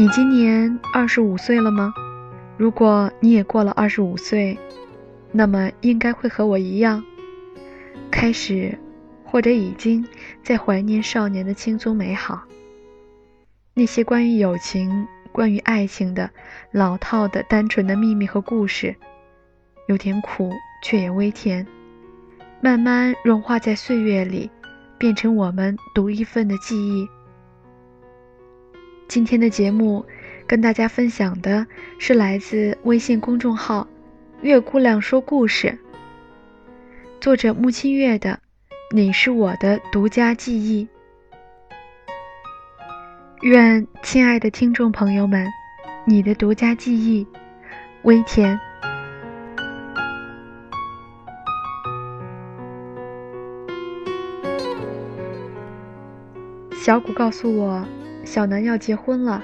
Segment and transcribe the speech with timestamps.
[0.00, 1.92] 你今年二十五岁了吗？
[2.56, 4.58] 如果你也过了二十五岁，
[5.30, 7.04] 那么应该会和我一样，
[8.10, 8.78] 开始
[9.26, 10.02] 或者已经
[10.42, 12.44] 在怀念少年的轻松美好。
[13.74, 16.30] 那些关于友情、关于爱情的
[16.72, 18.96] 老套的、单纯的秘密和故事，
[19.86, 20.50] 有点苦，
[20.82, 21.66] 却也微甜，
[22.62, 24.50] 慢慢融化在岁月里，
[24.96, 27.06] 变成我们独一份的记忆。
[29.10, 30.06] 今天的节目，
[30.46, 31.66] 跟大家分享的
[31.98, 33.88] 是来自微信公众号
[34.40, 35.76] “月姑娘说故事”，
[37.20, 38.38] 作者木清月的
[38.94, 40.84] 《你是我的独家记忆》。
[43.40, 45.44] 愿亲爱的听众朋友们，
[46.06, 47.26] 你的独家记忆
[48.02, 48.60] 微甜。
[56.76, 57.84] 小谷告诉我。
[58.30, 59.42] 小南要结婚了，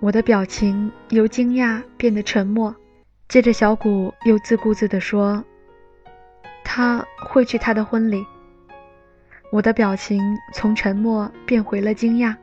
[0.00, 2.74] 我的表情由惊讶变得沉默。
[3.28, 5.44] 接着，小谷又自顾自地说
[6.64, 8.24] ：“他会去他的婚礼。”
[9.52, 12.34] 我的表情从沉默变回了惊讶。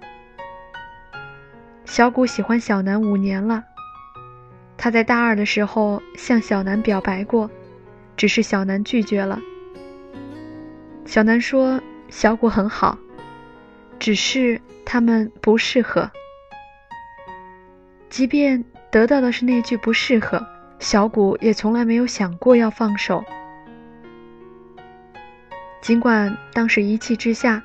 [1.85, 3.63] 小谷喜欢小南五年了，
[4.77, 7.49] 他在大二的时候向小南表白过，
[8.15, 9.41] 只是小南拒绝了。
[11.03, 12.99] 小南说：“小谷很好。”
[13.97, 16.09] 只是他们不适合。
[18.09, 20.47] 即便得到的是那句“不适合”，
[20.79, 23.21] 小谷也从来没有想过要放手。
[25.81, 27.61] 尽管当时一气之下，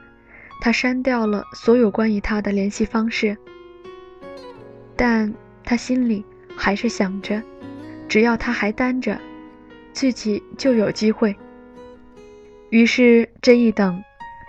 [0.60, 3.36] 他删掉了所有关于他的联系方式，
[4.96, 6.24] 但他心里
[6.56, 7.40] 还是想着，
[8.08, 9.16] 只要他还单着，
[9.92, 11.36] 自己就有机会。
[12.70, 14.02] 于是这一等，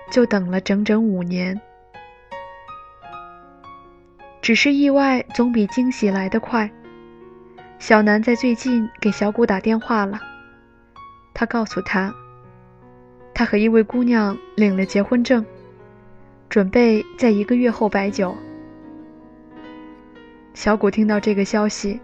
[0.10, 1.62] 就等了整整五年。
[4.44, 6.70] 只是意外总比惊喜来得快。
[7.80, 10.20] 小南在最近给小谷打电话了，
[11.34, 12.14] 他告诉他，
[13.34, 15.46] 他和一位姑娘领了结婚证，
[16.50, 18.36] 准备在一个月后摆酒。
[20.54, 22.02] 小谷听到这个消息，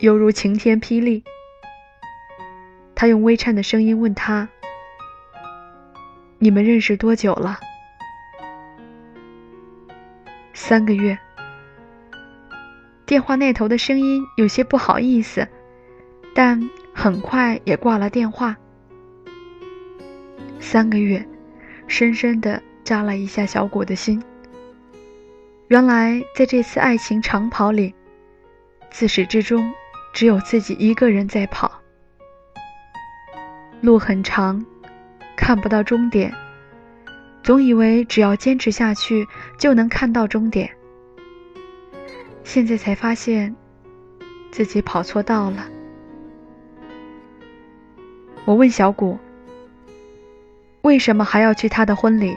[0.00, 1.24] 犹如晴天霹雳。
[2.94, 4.46] 他用微颤的声音问他
[6.38, 7.58] ：“你们认识多久了？”
[10.52, 11.18] 三个月。
[13.10, 15.48] 电话那头的声音有些不好意思，
[16.32, 18.56] 但很快也挂了电话。
[20.60, 21.26] 三个月，
[21.88, 24.22] 深深的扎了一下小果的心。
[25.66, 27.92] 原来在这次爱情长跑里，
[28.92, 29.74] 自始至终
[30.12, 31.82] 只有自己一个人在跑。
[33.80, 34.64] 路很长，
[35.36, 36.32] 看不到终点，
[37.42, 39.26] 总以为只要坚持下去
[39.58, 40.70] 就能看到终点。
[42.52, 43.54] 现在才发现，
[44.50, 45.68] 自己跑错道了。
[48.44, 49.16] 我问小谷
[50.82, 52.36] ：“为什么还要去他的婚礼？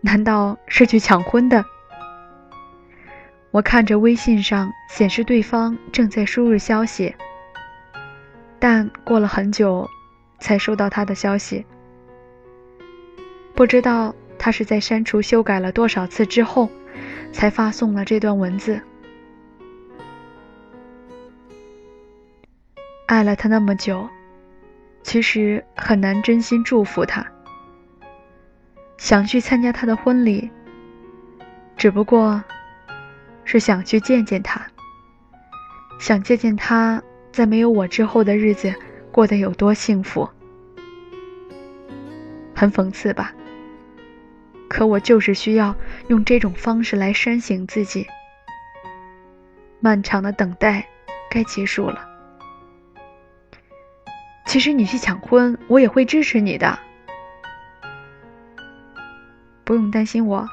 [0.00, 1.64] 难道是去抢婚的？”
[3.50, 7.12] 我看着微信上显示对方正在输入消息，
[8.60, 9.90] 但过了很久
[10.38, 11.66] 才收到他的消息。
[13.52, 16.70] 不知道他是在删除、修改了多少次之后，
[17.32, 18.80] 才发送了这段文字。
[23.18, 24.08] 爱了他那么久，
[25.02, 27.26] 其实很难真心祝福他。
[28.96, 30.48] 想去参加他的婚礼，
[31.76, 32.40] 只不过
[33.44, 34.64] 是想去见见他，
[35.98, 37.02] 想见见他
[37.32, 38.72] 在没有我之后的日子
[39.10, 40.30] 过得有多幸福。
[42.54, 43.34] 很讽刺吧？
[44.68, 45.74] 可我就是需要
[46.06, 48.06] 用这种方式来煽醒自己。
[49.80, 50.86] 漫长的等待
[51.28, 52.07] 该结束了。
[54.48, 56.78] 其实你去抢婚，我也会支持你的，
[59.62, 60.48] 不用担心我。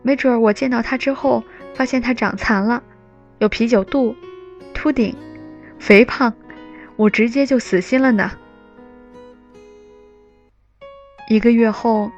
[0.00, 1.44] 没准我见到他之后，
[1.74, 2.82] 发现他长残了，
[3.38, 4.16] 有啤酒肚、
[4.72, 5.14] 秃顶、
[5.78, 6.32] 肥胖，
[6.96, 8.32] 我直接就死心了呢。
[11.28, 12.10] 一个月后，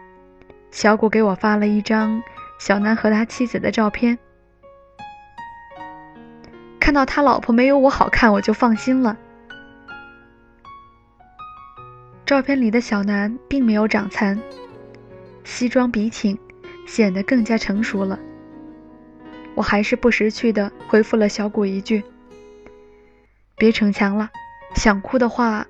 [0.71, 2.23] 小谷给我发了一张
[2.61, 4.17] 小南和他妻子的照片，
[6.79, 9.17] 看到他老婆没有我好看，我就放心了。
[12.27, 14.37] 照片里的小南并没有长残，
[15.45, 16.37] 西装笔挺，
[16.85, 18.19] 显得更加成熟了。
[19.55, 22.03] 我还是不识趣的回复了小谷一句
[23.57, 24.29] ：“别逞强了，
[24.75, 25.65] 想哭的话，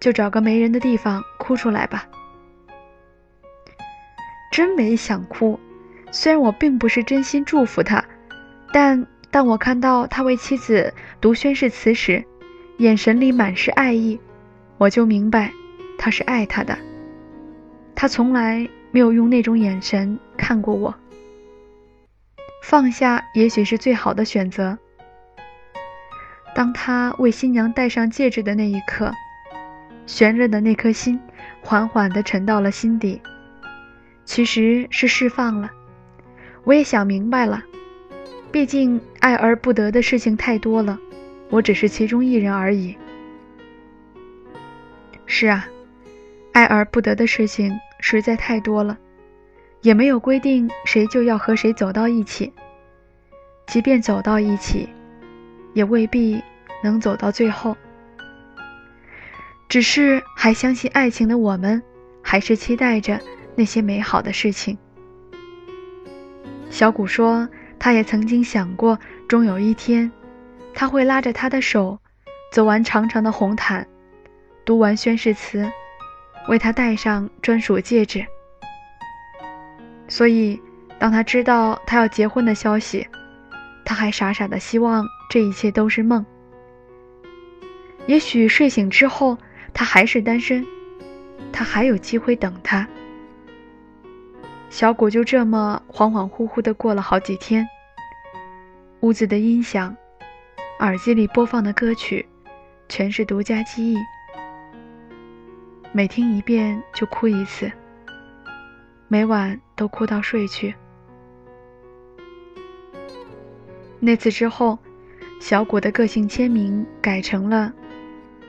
[0.00, 2.06] 就找个没人的地方哭出来吧。”
[4.52, 5.58] 真没想哭，
[6.10, 8.04] 虽然我并不是真心祝福他，
[8.70, 10.92] 但当我看到他为妻子
[11.22, 12.22] 读宣誓词时，
[12.76, 14.20] 眼神里满是爱意，
[14.76, 15.50] 我就明白
[16.02, 16.76] 他是爱他的。
[17.94, 20.92] 他从来没有用那种眼神看过我。
[22.64, 24.76] 放下也许是最好的选择。
[26.56, 29.12] 当他为新娘戴上戒指的那一刻，
[30.04, 31.20] 悬着的那颗心
[31.60, 33.22] 缓缓地沉到了心底，
[34.24, 35.70] 其实是释放了。
[36.64, 37.62] 我也想明白了，
[38.50, 40.98] 毕竟爱而不得的事情太多了，
[41.48, 42.96] 我只是其中一人而已。
[45.26, 45.68] 是啊，
[46.52, 48.98] 爱而不得的事情实在太多了。
[49.80, 52.52] 也没有规定谁就要和谁走到一起，
[53.66, 54.88] 即便走到一起，
[55.74, 56.40] 也未必
[56.84, 57.76] 能走到最后。
[59.68, 61.82] 只是还相信爱情的我们，
[62.22, 63.18] 还是期待着
[63.56, 64.78] 那些美好的事情。
[66.70, 68.96] 小谷说，他也曾经想过，
[69.26, 70.12] 终有一天，
[70.72, 71.98] 他会拉着他的手，
[72.52, 73.88] 走完长长的红毯，
[74.64, 75.68] 读完宣誓词，
[76.48, 78.24] 为他戴上专属戒指。
[80.08, 80.60] 所以，
[80.98, 83.06] 当他知道他要结婚的消息，
[83.84, 86.24] 他还傻傻的希望这一切都是梦。
[88.06, 89.38] 也许睡醒之后，
[89.72, 90.66] 他还是单身，
[91.52, 92.86] 他还有机会等他。
[94.68, 97.66] 小谷就这么恍恍惚惚的过了好几天。
[99.00, 99.96] 屋子的音响，
[100.80, 102.26] 耳机里播放的歌曲，
[102.88, 103.98] 全是独家记忆，
[105.94, 107.70] 每听一遍就哭一次。
[109.08, 110.74] 每晚都哭到睡去。
[114.00, 114.78] 那次之后，
[115.38, 117.72] 小谷的个性签名改成了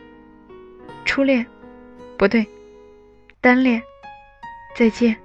[1.04, 1.46] “初恋”，
[2.18, 2.48] 不对
[3.42, 3.84] ，“单恋”。
[4.74, 5.16] 再见。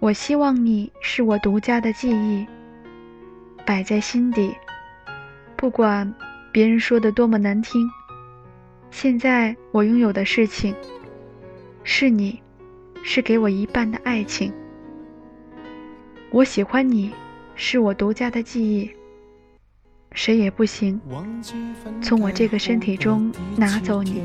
[0.00, 2.44] 我希望你是我独家的记忆，
[3.64, 4.56] 摆在心底，
[5.56, 6.12] 不管
[6.50, 7.86] 别人说的多么难听。
[8.92, 10.74] 现在我拥有的事情。
[11.82, 12.40] 是你，
[13.02, 14.52] 是给我一半的爱情。
[16.30, 17.10] 我喜欢你，
[17.56, 18.88] 是我独家的记忆。
[20.12, 21.00] 谁也不行
[22.02, 24.22] 从我这个身体中拿走你，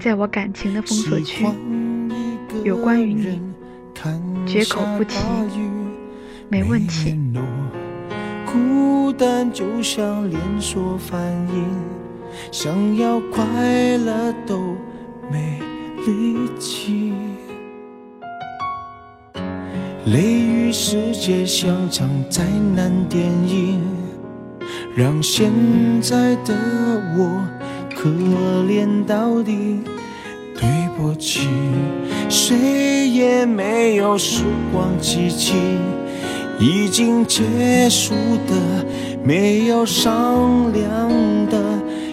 [0.00, 1.46] 在我感情的封锁区，
[2.64, 3.40] 有关于你，
[4.46, 5.18] 绝口不提，
[6.48, 7.14] 没问题。
[8.46, 11.68] 孤单就像连锁反应，
[12.50, 14.58] 想要快乐都
[15.30, 15.60] 没。
[16.04, 17.12] 力气，
[20.06, 22.42] 雷雨世界像场灾
[22.74, 23.80] 难电影，
[24.96, 25.52] 让现
[26.00, 26.52] 在的
[27.16, 27.46] 我
[27.94, 28.08] 可
[28.66, 29.78] 怜到底。
[30.56, 31.48] 对不起，
[32.28, 34.42] 谁也没有时
[34.72, 35.54] 光机器，
[36.58, 38.12] 已经结束
[38.48, 38.84] 的
[39.22, 41.08] 没有商量
[41.46, 41.56] 的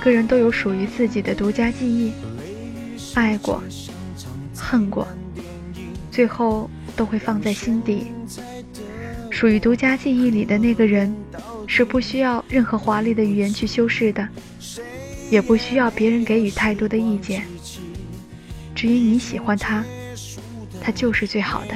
[0.00, 2.12] 个人都有属于自己的独家记忆，
[3.14, 3.62] 爱过，
[4.56, 5.06] 恨过，
[6.10, 8.06] 最后都会放在心底。
[9.30, 11.14] 属于独家记忆里的那个人，
[11.66, 14.26] 是不需要任何华丽的语言去修饰的，
[15.30, 17.44] 也不需要别人给予太多的意见。
[18.74, 19.84] 只因你喜欢他，
[20.80, 21.74] 他就是最好的。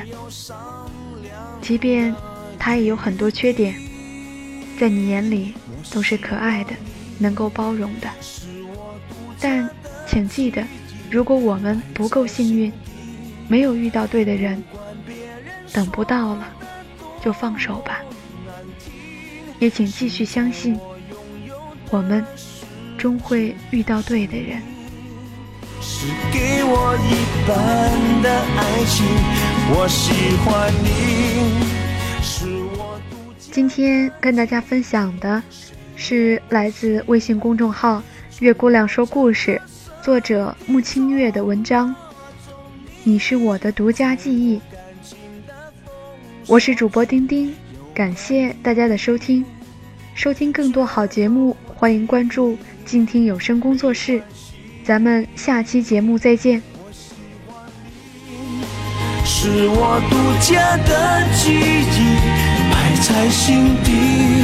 [1.60, 2.14] 即便
[2.58, 3.74] 他也有很多缺点，
[4.78, 5.54] 在你眼里
[5.90, 6.72] 都是可爱的。
[7.18, 8.08] 能够包容的，
[9.40, 9.68] 但
[10.06, 10.64] 请记得，
[11.10, 12.72] 如果我们不够幸运，
[13.48, 14.62] 没有遇到对的人，
[15.72, 16.46] 等不到了，
[17.22, 18.00] 就放手吧。
[19.58, 20.78] 也请继续相信，
[21.90, 22.24] 我们
[22.98, 24.60] 终会遇到对的人。
[25.80, 27.14] 是给我一
[27.46, 29.06] 半的爱情，
[29.76, 30.84] 我喜欢你。
[33.38, 35.42] 今天跟大家分享的
[35.96, 38.02] 是来自微信公众号
[38.40, 39.60] “月姑娘说故事”
[40.02, 41.94] 作者木清月的文章。
[43.02, 44.60] 你是我的独家记忆。
[46.46, 47.54] 我是主播丁丁，
[47.94, 49.44] 感谢大家的收听。
[50.14, 54.22] 收听更多好节目，欢迎关注静听有声工作室。
[54.84, 56.62] 咱们下期节目再见。
[59.24, 61.98] 是我独家的记忆，
[62.70, 64.43] 埋在心底。